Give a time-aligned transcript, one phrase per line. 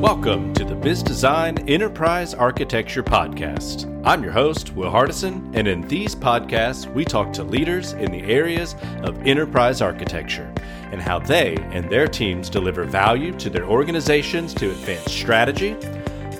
[0.00, 3.84] Welcome to the Bizzdesign Enterprise Architecture Podcast.
[4.02, 8.22] I'm your host, Will Hardison, and in these podcasts, we talk to leaders in the
[8.22, 10.50] areas of enterprise architecture
[10.90, 15.74] and how they and their teams deliver value to their organizations to advance strategy,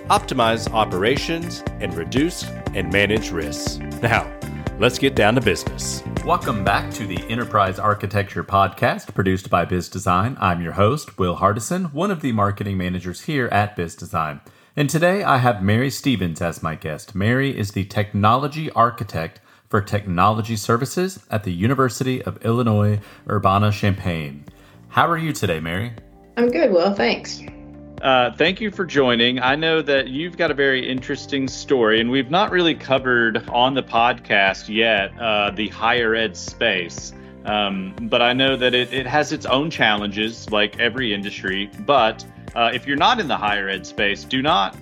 [0.09, 3.77] optimize operations, and reduce and manage risks.
[4.01, 4.33] Now,
[4.79, 6.03] let's get down to business.
[6.25, 10.37] Welcome back to the Enterprise Architecture Podcast produced by Bizzdesign.
[10.39, 14.41] I'm your host, Will Hardison, one of the marketing managers here at Bizzdesign.
[14.77, 17.15] And today I have Mary Stevens as my guest.
[17.15, 24.45] Mary is the technology architect for technology services at the University of Illinois Urbana Champaign.
[24.89, 25.95] How are you today, Mary?
[26.37, 26.95] I'm good, Will.
[26.95, 27.43] Thanks.
[28.01, 29.39] Uh, thank you for joining.
[29.41, 33.75] I know that you've got a very interesting story, and we've not really covered on
[33.75, 37.13] the podcast yet uh, the higher ed space.
[37.45, 41.71] Um, but I know that it, it has its own challenges, like every industry.
[41.81, 42.25] But
[42.55, 44.79] uh, if you're not in the higher ed space, do not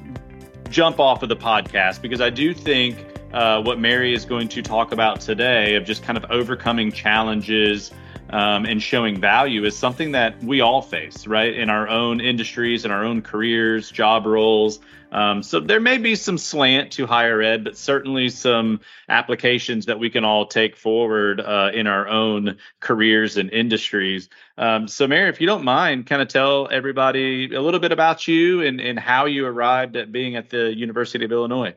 [0.70, 4.62] jump off of the podcast because I do think uh, what Mary is going to
[4.62, 7.90] talk about today of just kind of overcoming challenges
[8.30, 12.84] um, and showing value is something that we all face, right, in our own industries,
[12.84, 14.80] in our own careers, job roles.
[15.10, 19.98] Um, so there may be some slant to higher ed, but certainly some applications that
[19.98, 24.28] we can all take forward uh, in our own careers and industries.
[24.58, 28.28] Um, so, Mary, if you don't mind, kind of tell everybody a little bit about
[28.28, 31.74] you and, and how you arrived at being at the University of Illinois.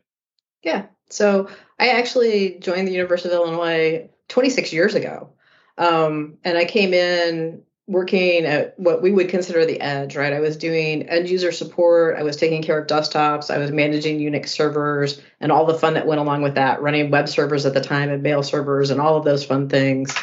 [0.62, 0.88] Yeah.
[1.10, 5.30] So I actually joined the University of Illinois 26 years ago.
[5.78, 10.34] Um, and I came in working at what we would consider the edge, right?
[10.34, 14.20] I was doing end user support, I was taking care of desktops, I was managing
[14.20, 17.74] Unix servers and all the fun that went along with that, running web servers at
[17.74, 20.16] the time and mail servers and all of those fun things.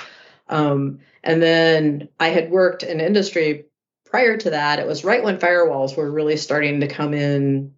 [0.49, 3.67] Um, and then I had worked in industry
[4.07, 4.79] prior to that.
[4.79, 7.75] It was right when firewalls were really starting to come in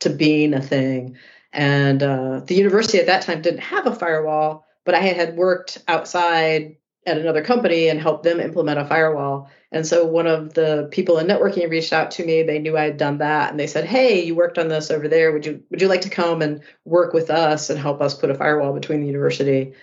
[0.00, 1.16] to being a thing.
[1.52, 5.78] And uh, the university at that time didn't have a firewall, but I had worked
[5.88, 9.48] outside at another company and help them implement a firewall.
[9.70, 12.42] And so one of the people in networking reached out to me.
[12.42, 15.06] They knew I had done that and they said, "Hey, you worked on this over
[15.06, 15.32] there.
[15.32, 18.30] Would you would you like to come and work with us and help us put
[18.30, 19.74] a firewall between the university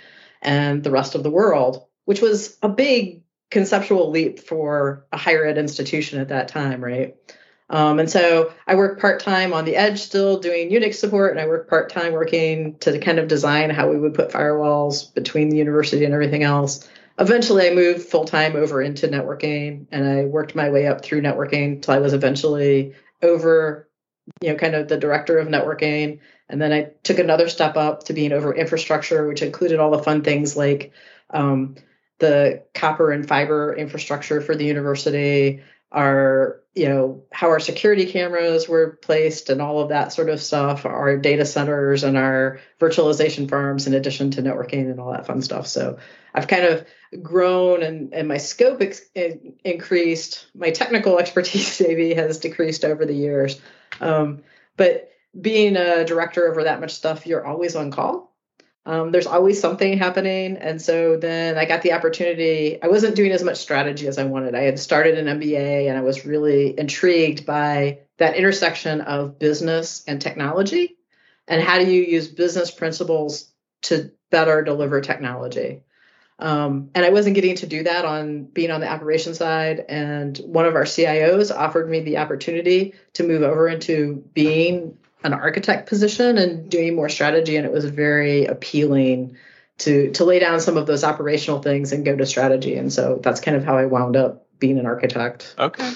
[0.41, 5.45] and the rest of the world?" Which was a big conceptual leap for a higher
[5.45, 7.15] ed institution at that time, right?
[7.69, 11.39] Um, and so I work part time on the edge, still doing Unix support, and
[11.39, 15.49] I work part time working to kind of design how we would put firewalls between
[15.49, 16.87] the university and everything else
[17.19, 21.21] eventually I moved full time over into networking and I worked my way up through
[21.21, 23.89] networking till I was eventually over,
[24.41, 26.19] you know, kind of the director of networking.
[26.49, 30.03] And then I took another step up to being over infrastructure, which included all the
[30.03, 30.91] fun things like
[31.29, 31.75] um,
[32.19, 35.61] the copper and fiber infrastructure for the university,
[35.93, 40.41] our you know how our security cameras were placed and all of that sort of
[40.41, 45.27] stuff our data centers and our virtualization farms in addition to networking and all that
[45.27, 45.97] fun stuff so
[46.33, 46.85] i've kind of
[47.21, 49.01] grown and, and my scope ex-
[49.63, 53.59] increased my technical expertise maybe has decreased over the years
[54.01, 54.41] um,
[54.77, 58.33] but being a director over that much stuff you're always on call
[58.85, 60.57] um, there's always something happening.
[60.57, 62.81] And so then I got the opportunity.
[62.81, 64.55] I wasn't doing as much strategy as I wanted.
[64.55, 70.03] I had started an MBA and I was really intrigued by that intersection of business
[70.05, 70.97] and technology.
[71.47, 73.49] And how do you use business principles
[73.83, 75.83] to better deliver technology?
[76.39, 79.85] Um, and I wasn't getting to do that on being on the operation side.
[79.87, 85.33] And one of our CIOs offered me the opportunity to move over into being an
[85.33, 89.37] architect position and doing more strategy and it was very appealing
[89.77, 93.19] to to lay down some of those operational things and go to strategy and so
[93.23, 95.55] that's kind of how I wound up being an architect.
[95.57, 95.93] Okay.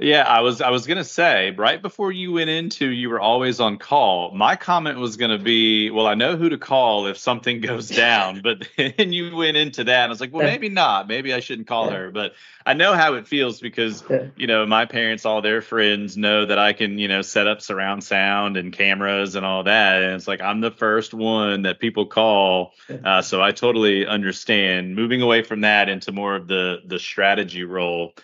[0.00, 3.60] Yeah, I was I was gonna say right before you went into you were always
[3.60, 4.32] on call.
[4.32, 8.40] My comment was gonna be, well, I know who to call if something goes down,
[8.42, 11.06] but then you went into that and I was like, well, maybe not.
[11.06, 12.10] Maybe I shouldn't call her.
[12.10, 12.34] But
[12.66, 14.02] I know how it feels because
[14.36, 17.62] you know my parents, all their friends know that I can you know set up
[17.62, 21.78] surround sound and cameras and all that, and it's like I'm the first one that
[21.78, 22.72] people call.
[23.04, 27.62] Uh, so I totally understand moving away from that into more of the the strategy
[27.62, 28.14] role.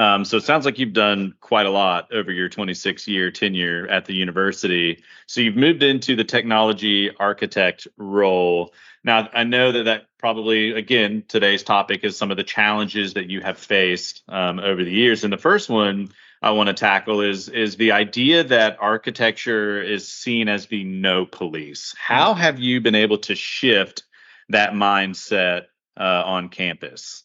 [0.00, 3.86] Um, so it sounds like you've done quite a lot over your 26 year tenure
[3.88, 5.04] at the university.
[5.26, 8.72] So you've moved into the technology architect role.
[9.04, 13.28] Now, I know that that probably, again, today's topic is some of the challenges that
[13.28, 15.22] you have faced um, over the years.
[15.22, 16.08] And the first one
[16.40, 21.26] I want to tackle is is the idea that architecture is seen as the no
[21.26, 21.94] police.
[21.98, 24.04] How have you been able to shift
[24.48, 25.64] that mindset
[25.98, 27.22] uh, on campus?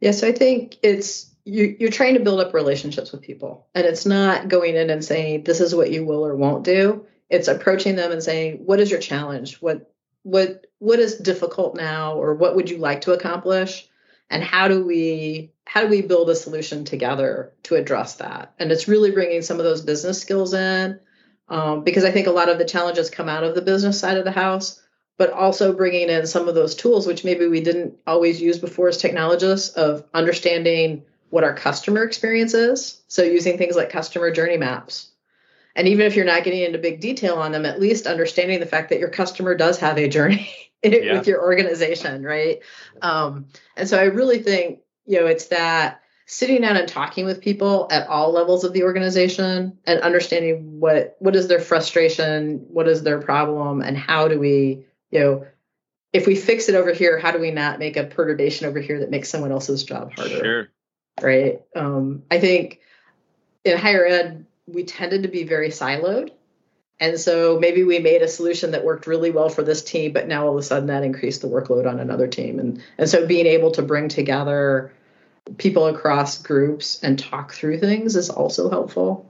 [0.00, 4.06] Yes, I think it's you, you're trying to build up relationships with people and it's
[4.06, 7.06] not going in and saying this is what you will or won't do.
[7.28, 9.56] It's approaching them and saying what is your challenge?
[9.56, 9.92] What
[10.22, 13.88] what what is difficult now or what would you like to accomplish?
[14.28, 18.54] And how do we how do we build a solution together to address that?
[18.58, 21.00] And it's really bringing some of those business skills in
[21.50, 24.16] um, because i think a lot of the challenges come out of the business side
[24.16, 24.80] of the house
[25.18, 28.88] but also bringing in some of those tools which maybe we didn't always use before
[28.88, 33.02] as technologists of understanding what our customer experience is.
[33.08, 35.10] So using things like customer journey maps.
[35.76, 38.66] And even if you're not getting into big detail on them at least understanding the
[38.66, 40.50] fact that your customer does have a journey
[40.82, 41.14] yeah.
[41.14, 42.60] with your organization right?
[43.00, 43.46] Um,
[43.76, 47.88] and so i really think you know it's that sitting down and talking with people
[47.90, 53.02] at all levels of the organization and understanding what what is their frustration what is
[53.02, 55.46] their problem and how do we you know
[56.12, 59.00] if we fix it over here how do we not make a perturbation over here
[59.00, 60.36] that makes someone else's job harder?
[60.36, 60.68] Sure
[61.20, 62.80] right um, i think
[63.64, 66.30] in higher ed we tended to be very siloed.
[66.98, 70.28] And so maybe we made a solution that worked really well for this team, but
[70.28, 72.58] now all of a sudden that increased the workload on another team.
[72.58, 74.92] And, and so being able to bring together
[75.56, 79.29] people across groups and talk through things is also helpful.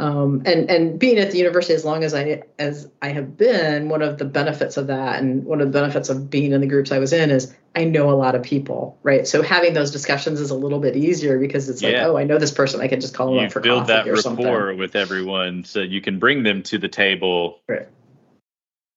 [0.00, 3.90] Um, and and being at the university as long as I as I have been,
[3.90, 6.66] one of the benefits of that, and one of the benefits of being in the
[6.66, 9.26] groups I was in, is I know a lot of people, right?
[9.26, 12.38] So having those discussions is a little bit easier because it's like, oh, I know
[12.38, 14.78] this person, I can just call them up for build coffee that or rapport something.
[14.78, 17.86] with everyone, so you can bring them to the table right.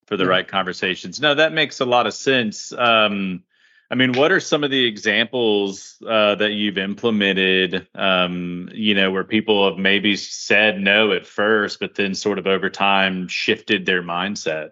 [0.06, 0.30] for the yeah.
[0.30, 1.20] right conversations.
[1.20, 2.72] No, that makes a lot of sense.
[2.72, 3.44] Um,
[3.92, 7.88] I mean, what are some of the examples uh, that you've implemented?
[7.94, 12.48] Um, you know, where people have maybe said no at first, but then sort of
[12.48, 14.70] over time shifted their mindset.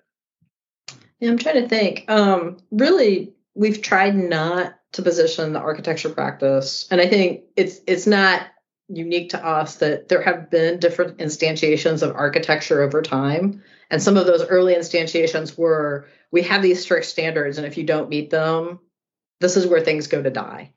[1.19, 2.06] Yeah, I'm trying to think.
[2.10, 8.08] Um, really, we've tried not to position the architecture practice, and I think it's it's
[8.08, 8.48] not
[8.90, 13.62] unique to us that there have been different instantiations of architecture over time,
[13.92, 17.84] and some of those early instantiations were we have these strict standards, and if you
[17.84, 18.80] don't meet them,
[19.42, 20.72] this is where things go to die,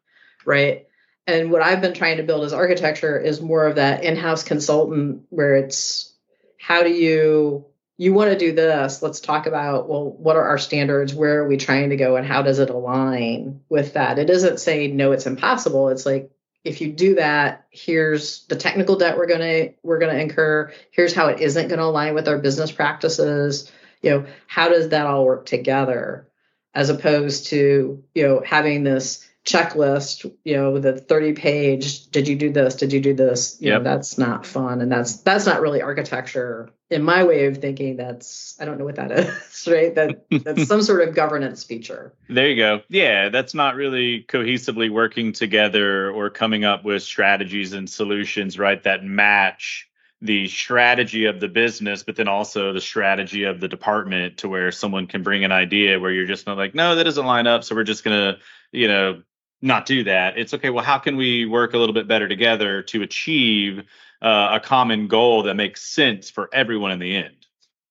[0.45, 0.87] right?
[1.27, 5.23] And what I've been trying to build as architecture is more of that in-house consultant
[5.31, 6.13] where it's
[6.59, 7.67] how do you
[7.97, 9.03] you want to do this?
[9.03, 11.15] Let's talk about well what are our standards?
[11.15, 14.19] Where are we trying to go and how does it align with that?
[14.19, 15.89] It isn't saying no it's impossible.
[15.91, 16.31] It's like
[16.65, 20.73] if you do that here's the technical debt we're going to we're going to incur.
[20.91, 23.71] Here's how it isn't going to align with our business practices.
[24.03, 26.29] You know how does that all work together
[26.75, 32.35] as opposed to you know having this checklist you know the 30 page did you
[32.35, 33.59] do this did you do this?
[33.61, 33.83] You yep.
[33.83, 34.81] know that's not fun.
[34.81, 37.97] And that's that's not really architecture in my way of thinking.
[37.97, 39.95] That's i don't know what that is right?
[39.95, 42.15] That that's some sort of governance feature.
[42.29, 42.83] There you go.
[42.89, 48.83] Yeah that's not really cohesively working together or coming up with strategies and solutions right
[48.85, 49.89] that match
[50.25, 54.73] the strategy of the business, but then also the strategy of the department to where
[54.73, 57.63] someone can bring an idea where you're just not like, no, that doesn't line up.
[57.63, 58.41] So we're just going to,
[58.73, 59.23] you know,
[59.61, 60.39] not do that.
[60.39, 60.71] It's okay.
[60.71, 63.83] Well, how can we work a little bit better together to achieve
[64.23, 67.47] uh, a common goal that makes sense for everyone in the end?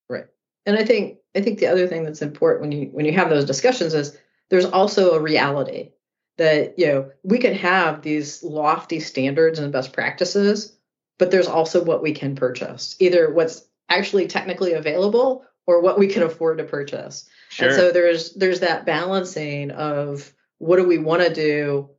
[0.09, 0.25] Right.
[0.65, 3.29] And I think I think the other thing that's important when you when you have
[3.29, 4.17] those discussions is
[4.49, 5.91] there's also a reality
[6.37, 10.72] that you know we can have these lofty standards and best practices
[11.17, 16.07] but there's also what we can purchase, either what's actually technically available or what we
[16.07, 17.27] can afford to purchase.
[17.49, 17.67] Sure.
[17.67, 21.89] And so there's there's that balancing of what do we want to do,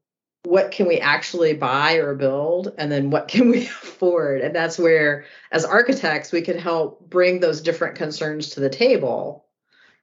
[0.44, 4.40] what can we actually buy or build, and then what can we afford?
[4.40, 9.46] And that's where as architects we can help bring those different concerns to the table,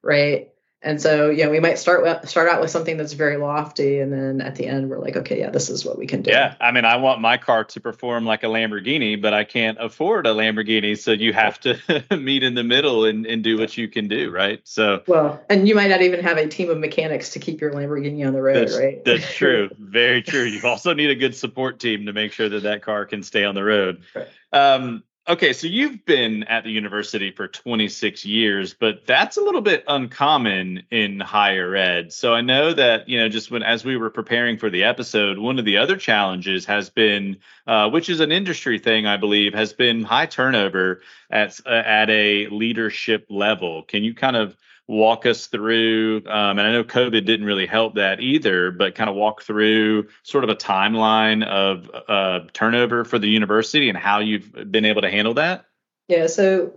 [0.02, 0.51] right?
[0.84, 4.00] And so, you know, we might start with, start out with something that's very lofty,
[4.00, 6.32] and then at the end, we're like, okay, yeah, this is what we can do.
[6.32, 9.78] Yeah, I mean, I want my car to perform like a Lamborghini, but I can't
[9.80, 13.76] afford a Lamborghini, so you have to meet in the middle and, and do what
[13.76, 14.60] you can do, right?
[14.64, 17.72] So, well, and you might not even have a team of mechanics to keep your
[17.72, 19.04] Lamborghini on the road, that's, right?
[19.04, 20.42] That's true, very true.
[20.42, 23.44] You also need a good support team to make sure that that car can stay
[23.44, 24.02] on the road.
[24.16, 24.28] Right.
[24.52, 29.60] Um, Okay, so you've been at the university for 26 years, but that's a little
[29.60, 32.12] bit uncommon in higher ed.
[32.12, 35.38] So I know that, you know, just when as we were preparing for the episode,
[35.38, 37.36] one of the other challenges has been,
[37.68, 42.10] uh, which is an industry thing, I believe, has been high turnover at, uh, at
[42.10, 43.84] a leadership level.
[43.84, 44.56] Can you kind of
[44.92, 49.08] walk us through um, and i know covid didn't really help that either but kind
[49.08, 54.18] of walk through sort of a timeline of uh, turnover for the university and how
[54.18, 55.64] you've been able to handle that
[56.08, 56.72] yeah so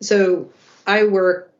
[0.00, 0.50] so
[0.86, 1.52] i work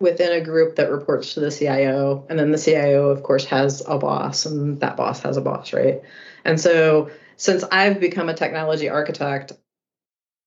[0.00, 3.82] within a group that reports to the cio and then the cio of course has
[3.86, 6.02] a boss and that boss has a boss right
[6.44, 9.52] and so since I've become a technology architect,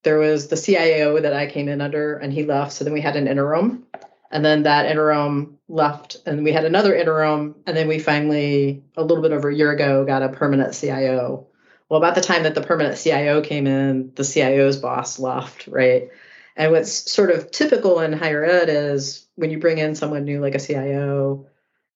[0.03, 2.74] there was the CIO that I came in under, and he left.
[2.74, 3.86] So then we had an interim,
[4.31, 9.03] and then that interim left, and we had another interim, and then we finally, a
[9.03, 11.47] little bit over a year ago, got a permanent CIO.
[11.89, 16.09] Well, about the time that the permanent CIO came in, the CIO's boss left, right?
[16.55, 20.39] And what's sort of typical in higher ed is when you bring in someone new
[20.39, 21.47] like a CIO,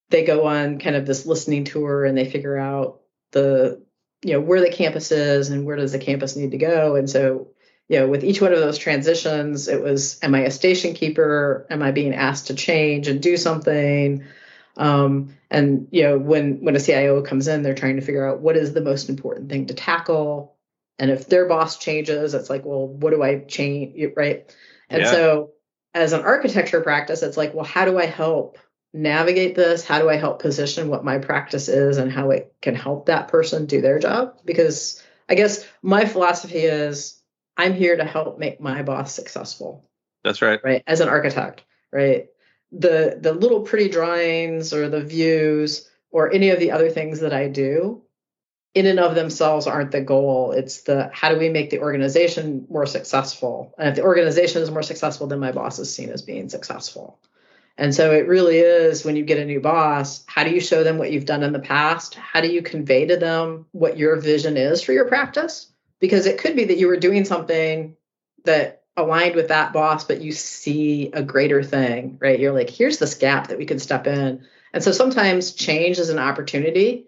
[0.09, 3.01] they go on kind of this listening tour and they figure out
[3.31, 3.81] the
[4.23, 7.09] you know where the campus is and where does the campus need to go and
[7.09, 7.47] so
[7.87, 11.65] you know with each one of those transitions it was am i a station keeper
[11.69, 14.23] am i being asked to change and do something
[14.77, 18.41] um, and you know when when a cio comes in they're trying to figure out
[18.41, 20.55] what is the most important thing to tackle
[20.99, 24.53] and if their boss changes it's like well what do i change right
[24.89, 25.11] and yeah.
[25.11, 25.51] so
[25.93, 28.57] as an architecture practice it's like well how do i help
[28.95, 29.85] navigate this?
[29.85, 33.27] How do I help position what my practice is and how it can help that
[33.27, 34.39] person do their job?
[34.45, 37.14] Because I guess my philosophy is
[37.57, 39.83] I'm here to help make my boss successful.
[40.23, 40.59] That's right.
[40.63, 40.83] Right.
[40.87, 42.27] As an architect, right?
[42.71, 47.33] The the little pretty drawings or the views or any of the other things that
[47.33, 48.01] I do
[48.73, 50.51] in and of themselves aren't the goal.
[50.51, 53.73] It's the how do we make the organization more successful?
[53.77, 57.19] And if the organization is more successful, then my boss is seen as being successful.
[57.77, 60.83] And so it really is when you get a new boss, how do you show
[60.83, 62.15] them what you've done in the past?
[62.15, 65.67] How do you convey to them what your vision is for your practice?
[65.99, 67.95] Because it could be that you were doing something
[68.43, 72.39] that aligned with that boss, but you see a greater thing, right?
[72.39, 74.45] You're like, here's this gap that we could step in.
[74.73, 77.07] And so sometimes change is an opportunity.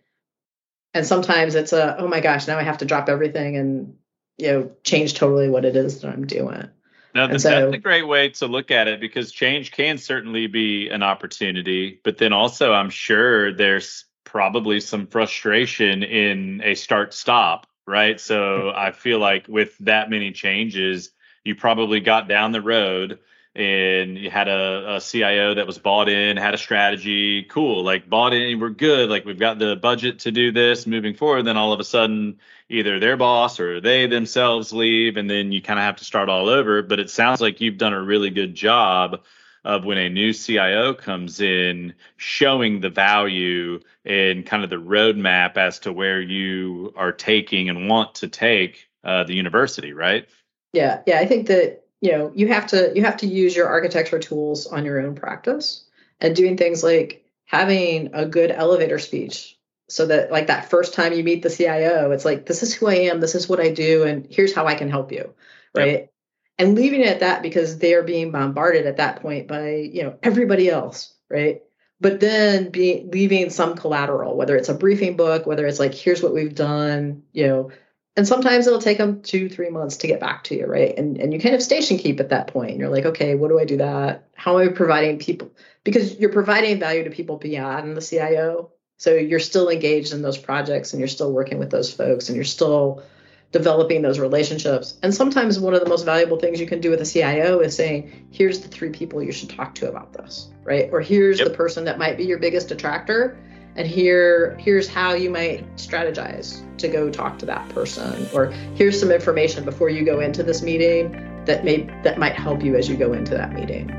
[0.94, 3.96] And sometimes it's a, oh my gosh, now I have to drop everything and,
[4.38, 6.70] you know, change totally what it is that I'm doing.
[7.14, 10.48] No, that's, so, that's a great way to look at it because change can certainly
[10.48, 17.14] be an opportunity, but then also I'm sure there's probably some frustration in a start
[17.14, 18.20] stop, right?
[18.20, 21.10] So I feel like with that many changes,
[21.44, 23.20] you probably got down the road
[23.56, 28.08] and you had a, a, CIO that was bought in, had a strategy, cool, like
[28.08, 31.44] bought in, we're good, like we've got the budget to do this moving forward.
[31.44, 32.38] Then all of a sudden,
[32.70, 36.30] either their boss or they themselves leave, and then you kind of have to start
[36.30, 36.84] all over.
[36.84, 39.22] But it sounds like you've done a really good job
[39.68, 45.58] of when a new CIO comes in, showing the value and kind of the roadmap
[45.58, 50.26] as to where you are taking and want to take uh, the university, right?
[50.72, 53.68] Yeah, yeah, I think that you know you have to you have to use your
[53.68, 55.84] architecture tools on your own practice
[56.22, 59.58] and doing things like having a good elevator speech
[59.90, 62.88] so that like that first time you meet the CIO it's like this is who
[62.88, 65.34] I am this is what I do and here's how I can help you
[65.74, 66.14] right yep.
[66.60, 70.04] And leaving it at that because they are being bombarded at that point by you
[70.04, 71.62] know everybody else right?
[72.00, 76.22] But then be leaving some collateral whether it's a briefing book whether it's like here's
[76.22, 77.72] what we've done you know
[78.16, 80.98] and sometimes it'll take them two three months to get back to you right?
[80.98, 82.78] And and you kind of station keep at that point.
[82.78, 84.30] You're like okay what do i do that?
[84.36, 85.52] How am i providing people
[85.84, 90.38] because you're providing value to people beyond the cio so you're still engaged in those
[90.38, 93.04] projects and you're still working with those folks and you're still
[93.52, 94.98] developing those relationships.
[95.04, 97.76] And sometimes one of the most valuable things you can do with a cio is
[97.76, 100.90] saying here's the three people you should talk to about this right?
[100.92, 101.48] Or here's yep.
[101.48, 103.40] the person that might be your biggest detractor
[103.78, 108.28] and here here's how you might strategize to go talk to that person.
[108.34, 111.12] Or here's some information before you go into this meeting
[111.46, 113.94] that may that might help you as you go into that meeting.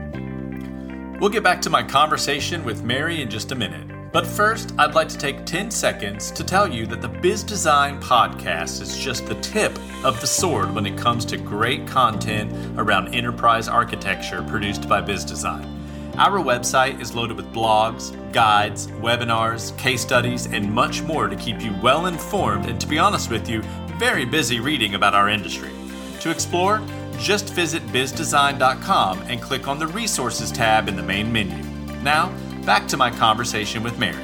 [1.20, 4.94] We'll get back to my conversation with mary in just a minute but first i'd
[4.94, 9.34] like to take 10 seconds to tell you that the Bizzdesign podcast is just the
[9.36, 9.72] tip
[10.04, 15.78] of the sword when it comes to great content around enterprise architecture produced by Bizzdesign
[16.18, 21.62] our website is loaded with blogs, guides, webinars, case studies, and much more to keep
[21.62, 23.62] you well informed and, to be honest with you,
[23.98, 25.70] very busy reading about our industry.
[26.22, 26.82] To explore,
[27.18, 31.62] just visit bizzdesign.com and click on the Resources tab in the main menu.
[32.02, 32.34] Now,
[32.68, 34.22] back to my conversation with Mary.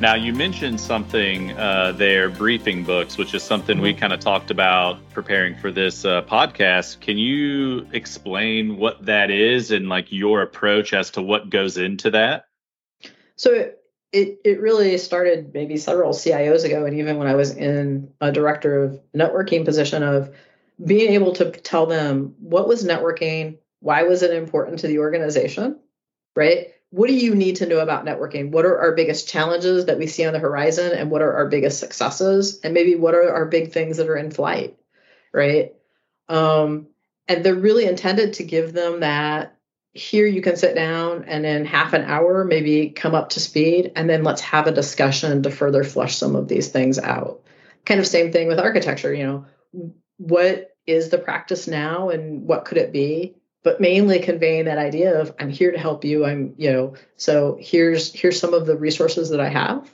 [0.00, 3.82] Now, you mentioned something uh, there, briefing books, which is something mm-hmm.
[3.82, 7.00] we kind of talked about preparing for this uh, podcast.
[7.00, 12.12] Can you explain what that is and like your approach as to what goes into
[12.12, 12.44] that?
[13.34, 13.72] So
[14.12, 18.30] it it really started maybe several CIOs ago, and even when I was in a
[18.30, 20.32] director of networking position, of
[20.82, 25.78] being able to tell them what was networking, why was it important to the organization,
[26.36, 26.68] right?
[26.90, 28.50] what do you need to know about networking?
[28.50, 31.46] What are our biggest challenges that we see on the horizon and what are our
[31.46, 32.60] biggest successes?
[32.64, 34.76] And maybe what are our big things that are in flight,
[35.32, 35.74] right?
[36.28, 36.88] Um,
[37.28, 39.56] and they're really intended to give them that
[39.92, 43.92] here you can sit down and in half an hour maybe come up to speed
[43.96, 47.42] and then let's have a discussion to further flush some of these things out
[47.84, 49.46] kind of same thing with architecture you know
[50.18, 55.20] what is the practice now and what could it be but mainly conveying that idea
[55.20, 58.76] of i'm here to help you i'm you know so here's here's some of the
[58.76, 59.90] resources that i have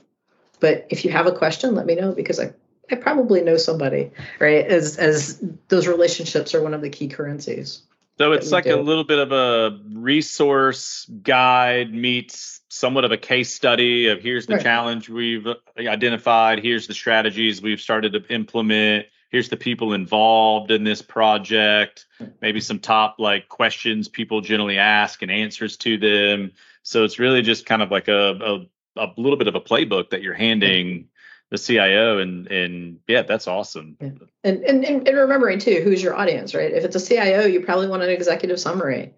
[0.60, 2.52] but if you have a question let me know because i
[2.90, 4.64] I probably know somebody, right?
[4.66, 7.82] As as those relationships are one of the key currencies.
[8.18, 8.78] So it's like do.
[8.78, 14.46] a little bit of a resource guide meets somewhat of a case study of here's
[14.46, 14.62] the right.
[14.62, 15.46] challenge we've
[15.78, 19.06] identified, here's the strategies we've started to implement,
[19.36, 22.06] here's the people involved in this project,
[22.40, 26.50] maybe some top like questions people generally ask and answers to them.
[26.82, 28.66] So it's really just kind of like a
[28.96, 31.08] a, a little bit of a playbook that you're handing
[31.50, 33.98] the CIO and and yeah, that's awesome.
[34.00, 34.08] Yeah.
[34.42, 36.72] And, and and remembering too, who's your audience, right?
[36.72, 39.12] If it's a CIO, you probably want an executive summary.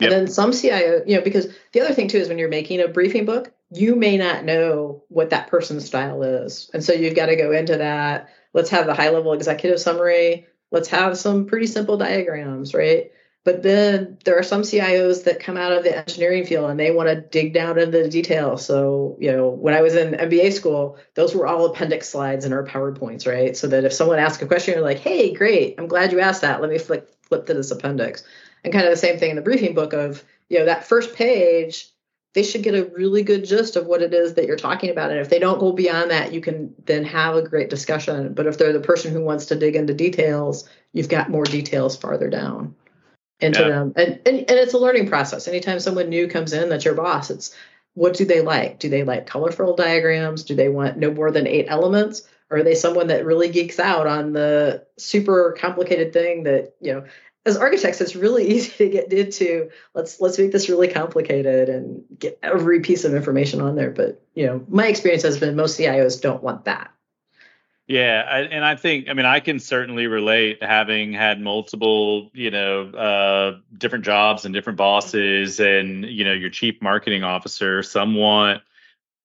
[0.00, 0.10] And yep.
[0.10, 2.88] then some CIO, you know, because the other thing too is when you're making a
[2.88, 6.70] briefing book, you may not know what that person's style is.
[6.74, 8.30] And so you've got to go into that.
[8.52, 10.46] Let's have the high level executive summary.
[10.70, 13.10] Let's have some pretty simple diagrams, right?
[13.42, 16.90] But then there are some CIOs that come out of the engineering field and they
[16.90, 18.64] want to dig down into the details.
[18.66, 22.52] So, you know, when I was in MBA school, those were all appendix slides in
[22.52, 23.56] our PowerPoints, right?
[23.56, 26.42] So that if someone asks a question, you're like, hey, great, I'm glad you asked
[26.42, 26.60] that.
[26.60, 28.24] Let me flip flip to this appendix.
[28.62, 31.14] And kind of the same thing in the briefing book of, you know, that first
[31.14, 31.88] page,
[32.34, 35.10] they should get a really good gist of what it is that you're talking about.
[35.10, 38.34] And if they don't go beyond that, you can then have a great discussion.
[38.34, 41.96] But if they're the person who wants to dig into details, you've got more details
[41.96, 42.74] farther down
[43.40, 43.68] into yeah.
[43.68, 43.92] them.
[43.96, 45.48] And, and and it's a learning process.
[45.48, 47.56] Anytime someone new comes in that's your boss, it's
[47.94, 48.78] what do they like?
[48.78, 50.44] Do they like colorful diagrams?
[50.44, 52.28] Do they want no more than eight elements?
[52.50, 56.92] Or are they someone that really geeks out on the super complicated thing that, you
[56.92, 57.04] know,
[57.46, 62.02] as architects, it's really easy to get into let's let's make this really complicated and
[62.18, 63.90] get every piece of information on there.
[63.90, 66.90] But you know, my experience has been most CIOs don't want that.
[67.86, 72.50] Yeah, I, and I think I mean I can certainly relate having had multiple you
[72.50, 77.82] know uh, different jobs and different bosses, and you know your chief marketing officer.
[77.82, 78.62] Some want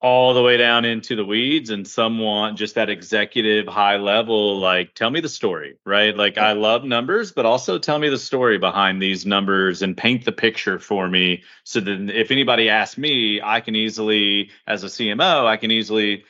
[0.02, 4.60] all the way down into the weeds, and some want just that executive high level.
[4.60, 6.16] Like, tell me the story, right?
[6.16, 10.26] Like, I love numbers, but also tell me the story behind these numbers and paint
[10.26, 14.88] the picture for me, so that if anybody asks me, I can easily, as a
[14.88, 16.24] CMO, I can easily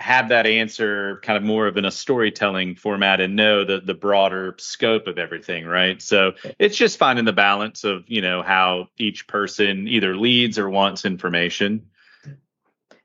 [0.00, 3.92] have that answer kind of more of in a storytelling format and know the the
[3.92, 8.88] broader scope of everything right so it's just finding the balance of you know how
[8.96, 11.84] each person either leads or wants information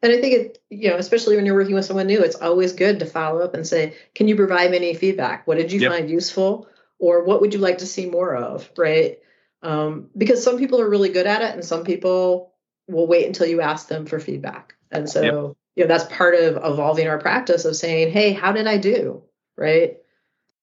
[0.06, 2.72] and i think it you know especially when you're working with someone new it's always
[2.72, 5.46] good to follow up and say can you provide me any feedback?
[5.46, 5.92] What did you yep.
[5.92, 6.68] find useful?
[6.98, 8.70] Or what would you like to see more of?
[8.78, 9.20] Right?
[9.62, 12.54] Um, because some people are really good at it and some people
[12.88, 14.76] will wait until you ask them for feedback.
[14.92, 15.34] And so yep.
[15.76, 19.24] you know that's part of evolving our practice of saying hey how did i do?
[19.58, 19.98] Right?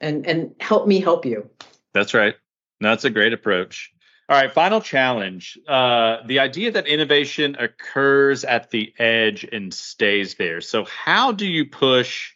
[0.01, 1.49] And and help me help you.
[1.93, 2.35] That's right.
[2.81, 3.93] That's a great approach
[4.33, 5.59] all right final challenge.
[5.69, 10.63] Uh, the idea that innovation occurs at the edge and stays there.
[10.63, 12.33] So how do you push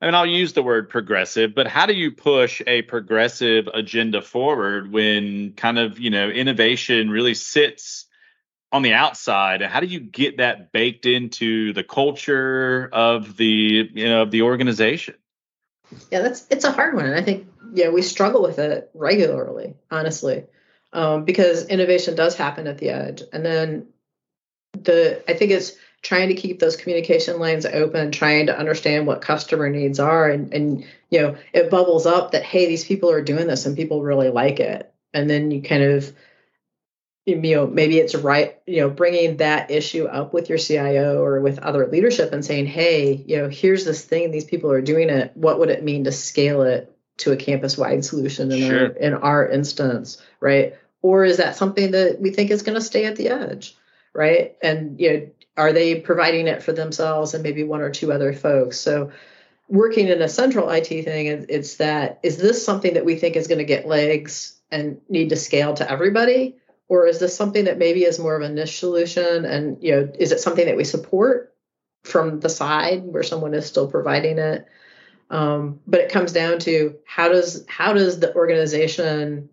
[0.00, 4.20] I mean, I'll use the word progressive, but how do you push a progressive agenda
[4.20, 8.06] forward when kind of, you know, innovation really sits
[8.70, 9.62] on the outside?
[9.62, 14.42] How do you get that baked into the culture of the you know of the
[14.42, 15.14] organization?
[16.10, 19.74] Yeah that's it's a hard one and i think yeah we struggle with it regularly
[19.90, 20.44] honestly
[20.94, 23.22] um, because innovation does happen at the edge.
[23.32, 23.88] And then
[24.82, 29.22] the i think it's trying to keep those communication lines open trying to understand what
[29.22, 33.22] customer needs are and and you know it bubbles up that hey these people are
[33.22, 34.92] doing this and people really like it.
[35.12, 36.12] And then you kind of
[37.24, 41.40] you know maybe it's right you know bringing that issue up with your cio or
[41.40, 45.08] with other leadership and saying hey you know here's this thing these people are doing
[45.08, 45.32] it.
[45.34, 48.80] What would it mean to scale it to a campus wide solution in, sure.
[48.80, 50.74] our, in our instance right
[51.04, 53.76] or is that something that we think is going to stay at the edge
[54.14, 54.56] right?
[54.62, 58.32] And you know are they providing it for themselves and maybe one or two other
[58.32, 58.80] folks?
[58.80, 59.12] So
[59.68, 63.46] working in a central it thing it's that is this something that we think is
[63.46, 66.56] going to get legs and need to scale to everybody?
[66.88, 70.12] Or is this something that maybe is more of a niche solution and you know
[70.18, 71.54] is it something that we support
[72.04, 74.66] from the side where someone is still providing it?
[75.30, 79.48] Um, but it comes down to how does how does the organization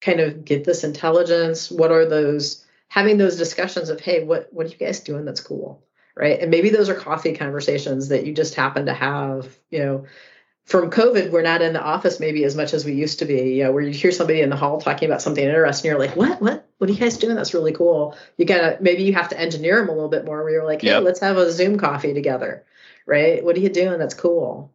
[0.00, 4.66] kind of get this intelligence what are those having those discussions of hey what what
[4.66, 5.82] are you guys doing that's cool
[6.16, 10.06] right and maybe those are coffee conversations that you just happen to have you know
[10.68, 13.54] from COVID, we're not in the office maybe as much as we used to be.
[13.54, 16.14] You know, where you hear somebody in the hall talking about something interesting, you're like,
[16.14, 16.42] "What?
[16.42, 16.68] What?
[16.76, 17.36] What are you guys doing?
[17.36, 20.42] That's really cool." You gotta maybe you have to engineer them a little bit more.
[20.42, 21.04] Where you're like, "Hey, yep.
[21.04, 22.66] let's have a Zoom coffee together."
[23.06, 23.42] Right?
[23.42, 23.98] What are you doing?
[23.98, 24.74] That's cool.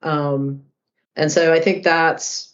[0.00, 0.62] Um,
[1.16, 2.51] and so I think that's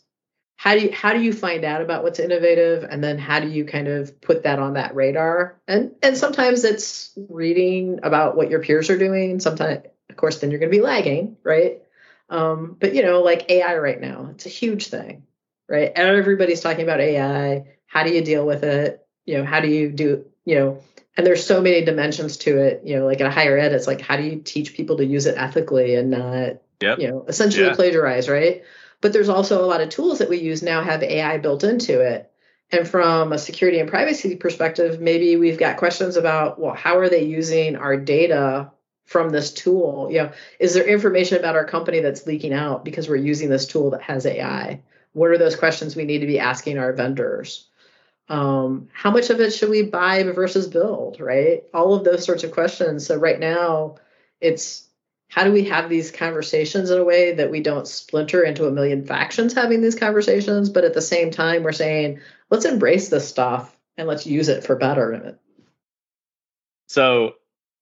[0.58, 3.46] how do you how do you find out about what's innovative, and then how do
[3.46, 5.56] you kind of put that on that radar?
[5.68, 9.38] And and sometimes it's reading about what your peers are doing.
[9.38, 11.82] Sometimes, of course, then you're going to be lagging, right?
[12.28, 15.22] Um, but you know, like AI right now, it's a huge thing,
[15.68, 15.92] right?
[15.94, 17.76] Everybody's talking about AI.
[17.86, 19.06] How do you deal with it?
[19.26, 20.82] You know, how do you do, you know,
[21.16, 22.82] and there's so many dimensions to it.
[22.84, 25.06] You know, like at a higher ed, it's like how do you teach people to
[25.06, 26.98] use it ethically and not, yep.
[26.98, 27.76] you know, essentially yeah.
[27.76, 28.64] plagiarize, right?
[29.00, 32.00] But there's also a lot of tools that we use now have AI built into
[32.00, 32.30] it.
[32.70, 37.08] And from a security and privacy perspective, maybe we've got questions about, well, how are
[37.08, 38.70] they using our data
[39.06, 40.08] from this tool?
[40.10, 43.66] You know is there information about our company that's leaking out because we're using this
[43.66, 44.82] tool that has ai
[45.12, 47.66] what are those questions we need to be asking our vendors?
[48.28, 51.64] Um, how much of it should we buy versus build right?
[51.72, 53.06] All of those sorts of questions.
[53.06, 53.96] So right now
[54.40, 54.87] it's
[55.28, 58.70] how do we have these conversations in a way that we don't splinter into a
[58.70, 63.28] million factions having these conversations but at the same time we're saying let's embrace this
[63.28, 65.38] stuff and let's use it for betterment
[66.88, 67.34] so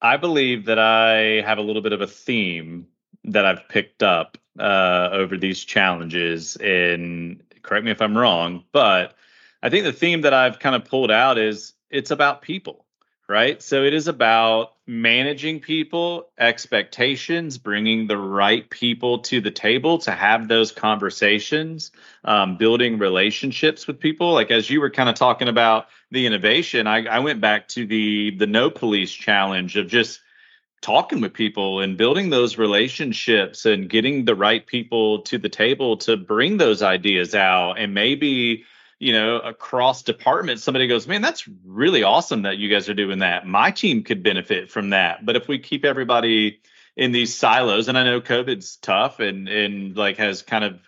[0.02, 2.86] I believe that I have a little bit of a theme
[3.24, 6.56] that I've picked up uh, over these challenges.
[6.56, 9.14] And correct me if I'm wrong, but
[9.62, 12.85] I think the theme that I've kind of pulled out is it's about people,
[13.28, 13.60] right?
[13.60, 20.12] So it is about managing people, expectations, bringing the right people to the table to
[20.12, 21.90] have those conversations,
[22.24, 24.32] um, building relationships with people.
[24.32, 27.84] Like as you were kind of talking about the innovation, I, I went back to
[27.84, 30.20] the the no police challenge of just
[30.80, 35.96] talking with people and building those relationships and getting the right people to the table
[35.96, 38.64] to bring those ideas out and maybe
[38.98, 43.18] you know across departments somebody goes man that's really awesome that you guys are doing
[43.20, 43.46] that.
[43.46, 45.24] My team could benefit from that.
[45.24, 46.60] But if we keep everybody
[46.96, 50.80] in these silos and i know covid's tough and and like has kind of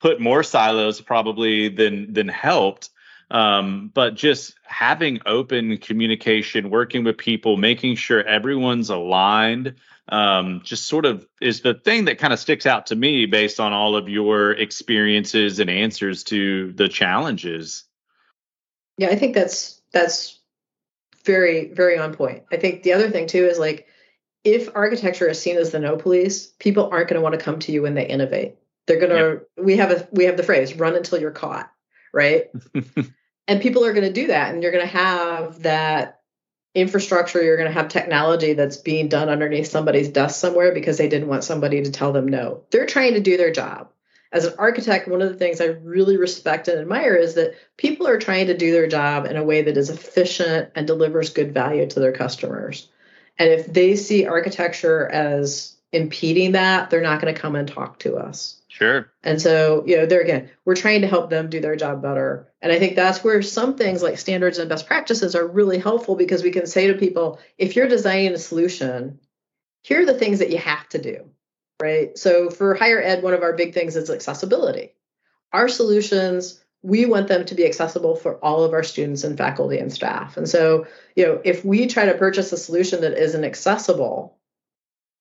[0.00, 2.88] put more silos probably than than helped
[3.30, 9.76] um, but just having open communication, working with people, making sure everyone's aligned,
[10.10, 13.60] um, just sort of is the thing that kind of sticks out to me based
[13.60, 17.84] on all of your experiences and answers to the challenges.
[18.98, 20.38] Yeah, I think that's that's
[21.24, 22.42] very very on point.
[22.52, 23.86] I think the other thing too is like
[24.42, 27.58] if architecture is seen as the no police, people aren't going to want to come
[27.60, 28.56] to you when they innovate.
[28.86, 31.70] They're going to we have a we have the phrase run until you're caught,
[32.12, 32.46] right?
[33.46, 36.19] and people are going to do that and you're going to have that
[36.74, 41.08] infrastructure you're going to have technology that's being done underneath somebody's desk somewhere because they
[41.08, 42.62] didn't want somebody to tell them no.
[42.70, 43.88] They're trying to do their job.
[44.32, 48.06] As an architect one of the things i really respect and admire is that people
[48.06, 51.52] are trying to do their job in a way that is efficient and delivers good
[51.52, 52.88] value to their customers.
[53.38, 57.98] And if they see architecture as impeding that they're not going to come and talk
[58.00, 59.12] to us Sure.
[59.24, 62.52] And so, you know, there again, we're trying to help them do their job better.
[62.62, 66.14] And I think that's where some things like standards and best practices are really helpful
[66.14, 69.18] because we can say to people, if you're designing a solution,
[69.82, 71.28] here are the things that you have to do,
[71.82, 72.16] right?
[72.16, 74.94] So for higher ed, one of our big things is accessibility.
[75.52, 79.78] Our solutions, we want them to be accessible for all of our students and faculty
[79.78, 80.36] and staff.
[80.36, 84.38] And so, you know, if we try to purchase a solution that isn't accessible,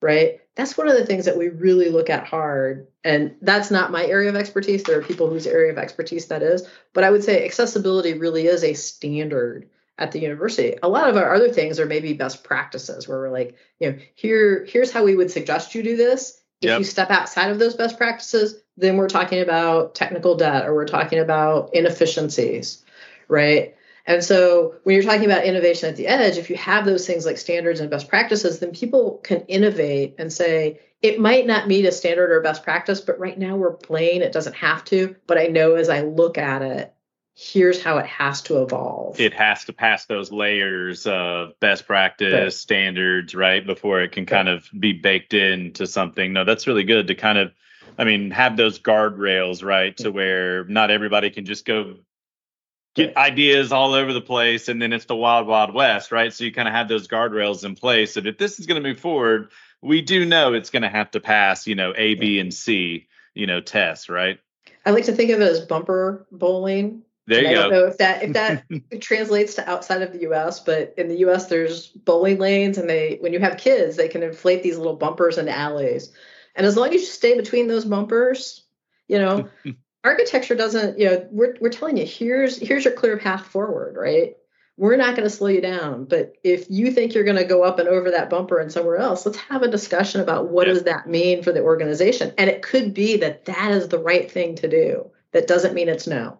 [0.03, 0.39] right?
[0.59, 2.85] That's one of the things that we really look at hard.
[3.05, 4.83] And that's not my area of expertise.
[4.83, 6.67] There are people whose area of expertise that is.
[6.91, 10.75] But I would say accessibility really is a standard at the university.
[10.83, 13.99] A lot of our other things are maybe best practices where we're like, you know,
[14.15, 16.41] here, here's how we would suggest you do this.
[16.61, 16.79] If yep.
[16.79, 20.85] you step outside of those best practices, then we're talking about technical debt or we're
[20.85, 22.83] talking about inefficiencies,
[23.29, 23.77] right?
[24.05, 27.25] And so when you're talking about innovation at the edge, if you have those things
[27.25, 31.85] like standards and best practices, then people can innovate and say, it might not meet
[31.85, 35.15] a standard or best practice, but right now we're playing, it doesn't have to.
[35.27, 36.93] But I know as I look at it,
[37.35, 39.17] here's how it has to evolve.
[39.19, 42.53] It has to pass those layers of best practice right.
[42.53, 43.65] standards, right?
[43.65, 46.33] Before it can kind of be baked into something.
[46.33, 47.53] No, that's really good to kind of
[47.99, 49.95] I mean, have those guardrails, right?
[49.97, 50.15] To mm-hmm.
[50.15, 51.97] where not everybody can just go
[52.95, 56.43] get ideas all over the place and then it's the wild wild west right so
[56.43, 58.99] you kind of have those guardrails in place that if this is going to move
[58.99, 62.53] forward we do know it's going to have to pass you know a b and
[62.53, 64.39] c you know tests right
[64.85, 67.61] i like to think of it as bumper bowling there you I go.
[67.61, 68.65] don't know if that if that
[69.01, 71.45] translates to outside of the U.S., but in the U.S.
[71.45, 75.37] there's bowling lanes, and they when you have kids, they can inflate these little bumpers
[75.37, 76.11] in alleys,
[76.55, 78.65] And as long as you stay between those bumpers,
[79.07, 79.47] you know,
[80.03, 84.35] architecture doesn't, you know, we're we're telling you here's here's your clear path forward, right?
[84.77, 87.63] We're not going to slow you down, but if you think you're going to go
[87.63, 90.83] up and over that bumper and somewhere else, let's have a discussion about what does
[90.83, 92.33] that mean for the organization.
[92.37, 95.11] And it could be that that is the right thing to do.
[95.33, 96.39] That doesn't mean it's no.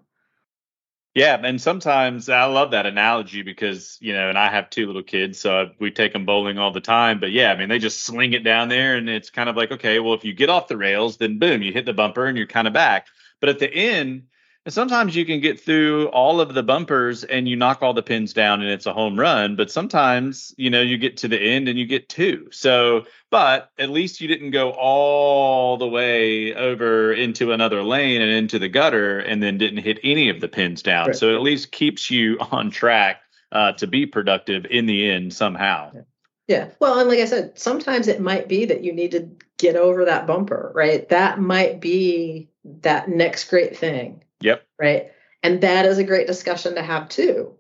[1.15, 5.03] Yeah, and sometimes I love that analogy because you know, and I have two little
[5.03, 7.19] kids, so we take them bowling all the time.
[7.19, 9.71] But yeah, I mean, they just sling it down there, and it's kind of like,
[9.71, 12.37] okay, well, if you get off the rails, then boom, you hit the bumper, and
[12.37, 13.07] you're kind of back.
[13.39, 14.23] But at the end,
[14.65, 18.03] and sometimes you can get through all of the bumpers and you knock all the
[18.03, 19.55] pins down and it's a home run.
[19.55, 22.49] But sometimes, you know, you get to the end and you get two.
[22.51, 28.29] So, but at least you didn't go all the way over into another lane and
[28.29, 31.07] into the gutter and then didn't hit any of the pins down.
[31.07, 31.15] Right.
[31.15, 33.21] So it at least keeps you on track
[33.51, 35.91] uh, to be productive in the end somehow.
[35.95, 36.01] Yeah.
[36.47, 36.69] Yeah.
[36.79, 40.05] Well, and like I said, sometimes it might be that you need to get over
[40.05, 41.07] that bumper, right?
[41.09, 42.48] That might be
[42.81, 44.23] that next great thing.
[44.41, 44.65] Yep.
[44.79, 45.11] Right.
[45.43, 47.53] And that is a great discussion to have too.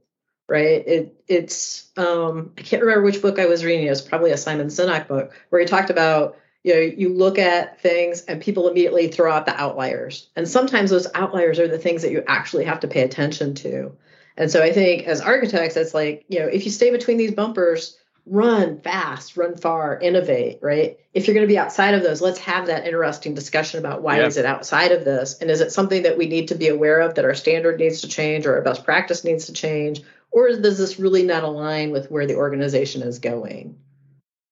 [0.47, 0.87] Right.
[0.87, 3.85] It it's um I can't remember which book I was reading.
[3.85, 7.37] It was probably a Simon Sinek book where he talked about, you know, you look
[7.37, 10.29] at things and people immediately throw out the outliers.
[10.35, 13.95] And sometimes those outliers are the things that you actually have to pay attention to.
[14.37, 17.33] And so I think as architects, it's like, you know, if you stay between these
[17.33, 20.99] bumpers, run fast, run far, innovate, right?
[21.13, 24.21] If you're going to be outside of those, let's have that interesting discussion about why
[24.21, 25.37] is it outside of this?
[25.41, 28.01] And is it something that we need to be aware of that our standard needs
[28.01, 30.01] to change or our best practice needs to change?
[30.31, 33.77] Or does this really not align with where the organization is going?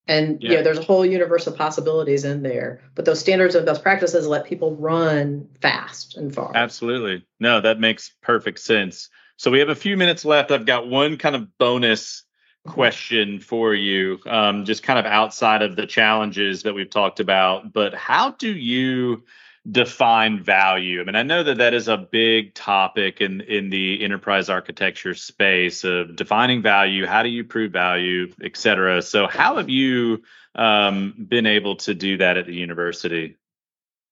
[0.08, 0.50] And yeah.
[0.50, 2.82] you know, there's a whole universe of possibilities in there.
[2.96, 6.52] But those standards and best practices let people run fast and far.
[6.56, 7.26] Absolutely.
[7.40, 9.10] No, that makes perfect sense.
[9.36, 10.52] So we have a few minutes left.
[10.52, 12.24] I've got one kind of bonus
[12.68, 17.74] question for you, um, just kind of outside of the challenges that we've talked about.
[17.74, 19.24] But how do you
[19.70, 21.02] define value?
[21.02, 25.16] I mean, I know that that is a big topic in in the enterprise architecture
[25.16, 27.06] space of defining value.
[27.06, 29.02] How do you prove value, et cetera?
[29.02, 30.24] So, how have you
[30.56, 33.38] um, been able to do that at the university?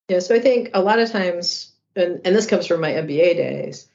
[0.09, 3.35] Yeah, so I think a lot of times, and, and this comes from my MBA
[3.37, 3.87] days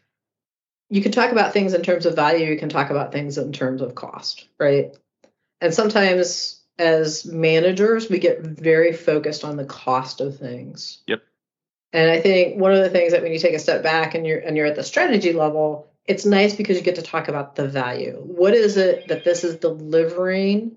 [0.90, 3.52] you can talk about things in terms of value, you can talk about things in
[3.52, 4.96] terms of cost, right?
[5.60, 11.02] And sometimes as managers, we get very focused on the cost of things.
[11.06, 11.22] Yep.
[11.92, 14.26] And I think one of the things that when you take a step back and
[14.26, 17.56] you're and you're at the strategy level, it's nice because you get to talk about
[17.56, 18.20] the value.
[18.24, 20.76] What is it that this is delivering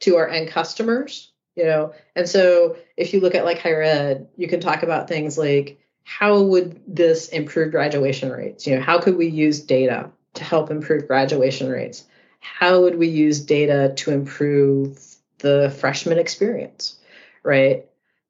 [0.00, 1.32] to our end customers?
[1.56, 5.08] You know, and so if you look at like higher ed, you can talk about
[5.08, 8.66] things like how would this improve graduation rates?
[8.66, 12.04] You know, how could we use data to help improve graduation rates?
[12.40, 15.00] How would we use data to improve
[15.38, 16.98] the freshman experience?
[17.42, 17.86] Right.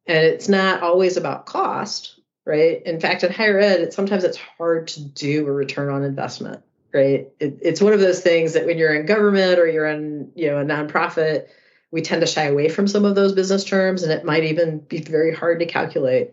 [0.06, 2.82] And it's not always about cost, right?
[2.85, 6.62] In fact, in higher ed, it, sometimes it's hard to do a return on investment,
[6.92, 7.28] right?
[7.38, 10.48] It, it's one of those things that when you're in government or you're in, you
[10.48, 11.46] know, a nonprofit,
[11.92, 14.78] we tend to shy away from some of those business terms, and it might even
[14.78, 16.32] be very hard to calculate.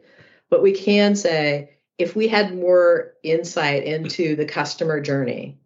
[0.50, 5.60] But we can say if we had more insight into the customer journey,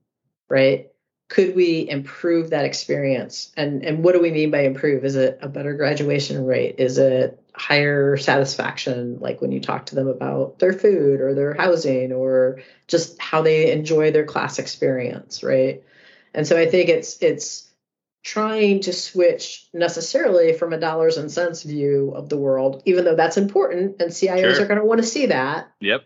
[0.50, 0.90] right?
[1.30, 3.52] Could we improve that experience?
[3.56, 5.06] And and what do we mean by improve?
[5.06, 6.76] Is it a better graduation rate?
[6.80, 11.54] Is it higher satisfaction like when you talk to them about their food or their
[11.54, 15.84] housing or just how they enjoy their class experience, right?
[16.34, 17.70] And so I think it's it's
[18.24, 23.16] trying to switch necessarily from a dollars and cents view of the world, even though
[23.16, 24.64] that's important and CIOs sure.
[24.64, 25.70] are going to want to see that.
[25.82, 26.06] Yep.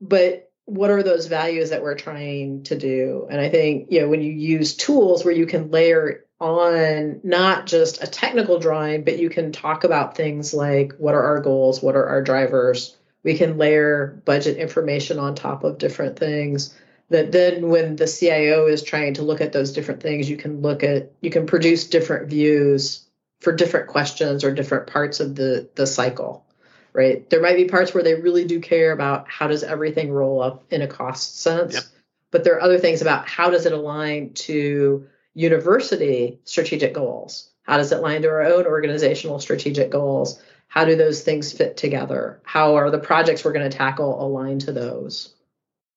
[0.00, 3.26] But what are those values that we're trying to do?
[3.28, 7.66] And I think, you know, when you use tools where you can layer on not
[7.66, 11.82] just a technical drawing, but you can talk about things like what are our goals,
[11.82, 12.96] what are our drivers.
[13.24, 16.76] We can layer budget information on top of different things
[17.12, 20.60] that then when the CIO is trying to look at those different things, you can
[20.60, 23.06] look at you can produce different views
[23.40, 26.44] for different questions or different parts of the the cycle.
[26.92, 27.28] Right.
[27.30, 30.64] There might be parts where they really do care about how does everything roll up
[30.70, 31.74] in a cost sense.
[31.74, 31.84] Yep.
[32.30, 37.50] But there are other things about how does it align to university strategic goals?
[37.62, 40.42] How does it align to our own organizational strategic goals?
[40.68, 42.40] How do those things fit together?
[42.44, 45.34] How are the projects we're going to tackle aligned to those?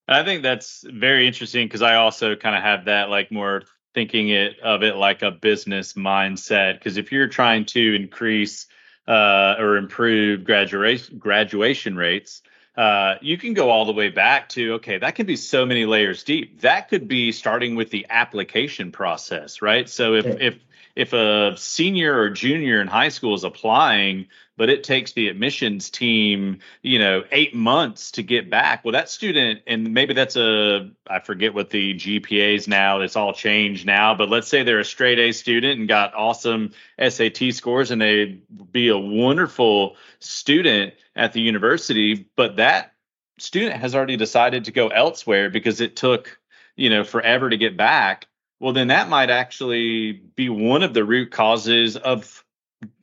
[0.08, 3.64] I think that's very interesting because I also kind of have that like more
[3.94, 6.76] thinking it of it like a business mindset.
[6.76, 8.68] Because if you're trying to increase
[9.08, 12.44] uh, or improve graduation graduation rates,
[12.78, 15.86] uh, you can go all the way back to okay, that can be so many
[15.86, 16.62] layers deep.
[16.62, 19.90] That could be starting with the application process, right?
[19.90, 20.60] So if if
[20.96, 24.28] if a senior or junior in high school is applying
[24.58, 28.84] but it takes the admissions team, you know, eight months to get back.
[28.84, 33.34] Well, that student, and maybe that's a, I forget what the GPAs now, it's all
[33.34, 37.92] changed now, but let's say they're a straight A student and got awesome SAT scores
[37.92, 42.94] and they'd be a wonderful student at the university, but that
[43.38, 46.40] student has already decided to go elsewhere because it took,
[46.78, 48.28] you know, forever to get back.
[48.60, 52.44] Well, then that might actually be one of the root causes of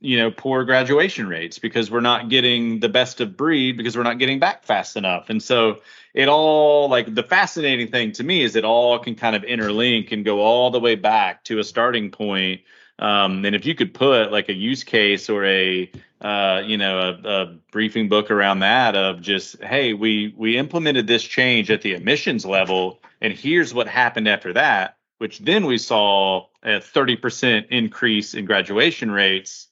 [0.00, 4.02] you know poor graduation rates because we're not getting the best of breed because we're
[4.02, 5.30] not getting back fast enough.
[5.30, 5.80] And so
[6.14, 10.12] it all like the fascinating thing to me is it all can kind of interlink
[10.12, 12.62] and go all the way back to a starting point.
[12.98, 16.98] Um, and if you could put like a use case or a uh, you know
[16.98, 21.82] a, a briefing book around that of just hey we we implemented this change at
[21.82, 27.68] the emissions level and here's what happened after that which then we saw a 30%
[27.70, 29.68] increase in graduation rates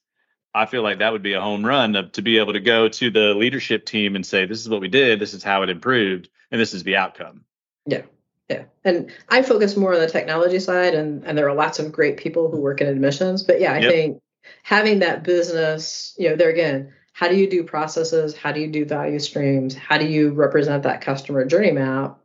[0.54, 2.88] I feel like that would be a home run of, to be able to go
[2.88, 5.70] to the leadership team and say, this is what we did, this is how it
[5.70, 7.44] improved, and this is the outcome.
[7.86, 8.02] Yeah.
[8.48, 8.64] Yeah.
[8.84, 12.16] And I focus more on the technology side and, and there are lots of great
[12.16, 13.44] people who work in admissions.
[13.44, 13.92] But yeah, I yep.
[13.92, 14.22] think
[14.64, 18.36] having that business, you know, there again, how do you do processes?
[18.36, 19.76] How do you do value streams?
[19.76, 22.18] How do you represent that customer journey map?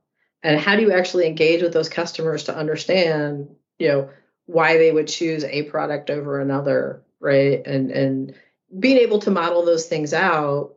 [0.45, 4.09] And how do you actually engage with those customers to understand, you know,
[4.45, 7.65] why they would choose a product over another right?
[7.65, 8.35] And and
[8.77, 10.75] being able to model those things out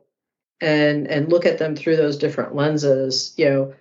[0.59, 3.75] and and look at them through those different lenses you know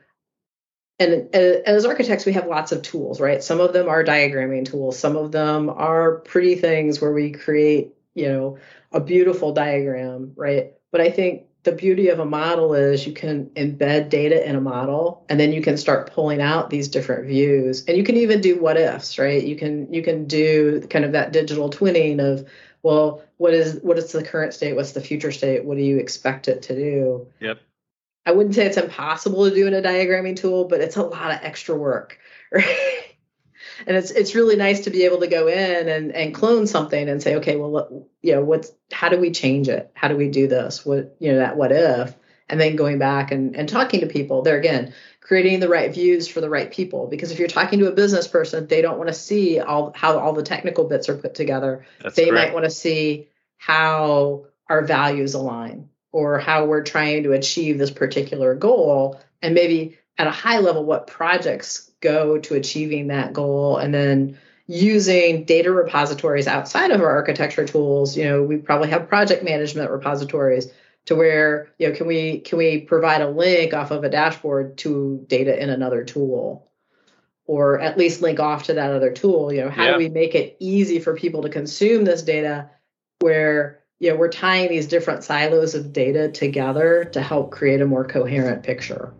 [1.00, 3.41] and, as architects we have lots of tools right?
[3.41, 5.00] Some of them are diagramming tools.
[5.00, 8.58] Some of them are pretty things where we create you know
[8.91, 10.73] a beautiful diagram right?
[10.91, 14.62] But i think the beauty of a model is you can embed data in a
[14.62, 17.84] model and then you can start pulling out these different views.
[17.89, 19.43] And you can even do what ifs right?
[19.43, 22.47] You can you can do kind of that digital twinning of
[22.84, 24.77] well what is what is the current state?
[24.77, 25.65] What's the future state?
[25.65, 27.27] What do you expect it to do?
[27.41, 27.60] Yep.
[28.25, 31.32] I wouldn't say it's impossible to do in a diagramming tool but it's a lot
[31.32, 32.17] of extra work
[32.53, 33.06] right
[33.85, 37.09] and it's it's really nice to be able to go in and and clone something
[37.09, 39.91] and say okay well what, you know what's how do we change it?
[39.93, 40.85] How do we do this?
[40.85, 42.15] What you know that what if?
[42.49, 46.29] And then going back and and talking to people there again creating the right views
[46.29, 47.07] for the right people.
[47.07, 50.17] Because if you're talking to a business person they don't want to see all how
[50.17, 51.85] all the technical bits are put together.
[52.01, 52.47] That's they correct.
[52.47, 57.91] might want to see how our values align or how we're trying to achieve this
[57.91, 59.19] particular goal.
[59.41, 64.38] And maybe at a high level what projects go to achieving that goal and then
[64.67, 68.17] using data repositories outside of our architecture tools.
[68.17, 70.67] You know we probably have project management repositories
[71.05, 74.77] to where you know can we can we provide a link off of a dashboard
[74.79, 76.65] to data in another tool?
[77.45, 79.53] Or at least link off to that other tool.
[79.53, 79.91] You know how yeah.
[79.93, 82.69] do we make it easy for people to consume this data
[83.19, 87.86] where you know we're tying these different silos of data together to help create a
[87.86, 89.13] more coherent picture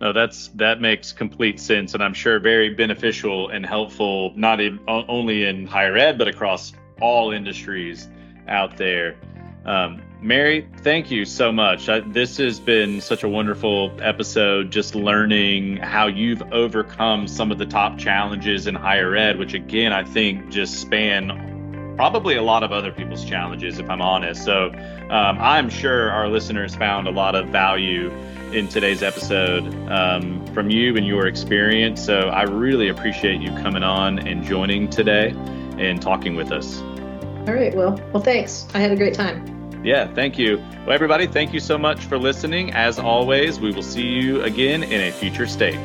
[0.00, 4.80] no, that's that makes complete sense, and I'm sure very beneficial and helpful, not in,
[4.88, 8.08] only in higher ed, but across all industries
[8.48, 9.16] out there.
[9.64, 11.88] Um, Mary, thank you so much.
[11.88, 17.58] I, this has been such a wonderful episode, just learning how you've overcome some of
[17.58, 21.53] the top challenges in higher ed, which again, I think just span
[21.96, 24.44] probably a lot of other people's challenges, if I'm honest.
[24.44, 24.68] So
[25.10, 28.10] um, I'm sure our listeners found a lot of value
[28.52, 32.04] in today's episode um, from you and your experience.
[32.04, 35.34] So I really appreciate you coming on and joining today
[35.78, 36.80] and talking with us.
[36.80, 37.74] All right.
[37.74, 38.66] Well, well, thanks.
[38.74, 39.82] I had a great time.
[39.84, 40.58] Yeah, thank you.
[40.86, 42.72] Well, everybody, thank you so much for listening.
[42.72, 45.78] As always, we will see you again in a future state.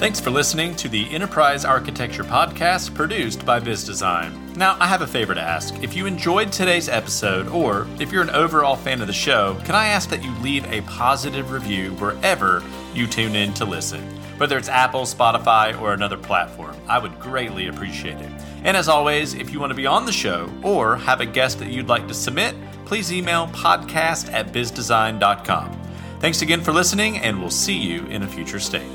[0.00, 4.56] Thanks for listening to the Enterprise Architecture Podcast produced by Bizzdesign.
[4.56, 5.74] Now, I have a favor to ask.
[5.82, 9.74] If you enjoyed today's episode, or if you're an overall fan of the show, can
[9.74, 14.00] I ask that you leave a positive review wherever you tune in to listen?
[14.38, 18.32] Whether it's Apple, Spotify, or another platform, I would greatly appreciate it.
[18.64, 21.58] And as always, if you want to be on the show or have a guest
[21.58, 22.54] that you'd like to submit,
[22.86, 25.78] please email podcast at bizzdesign.com.
[26.20, 28.90] Thanks again for listening, and we'll see you in a future state.